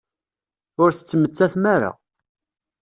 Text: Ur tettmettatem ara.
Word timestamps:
Ur 0.81 0.89
tettmettatem 0.91 1.63
ara. 1.75 1.91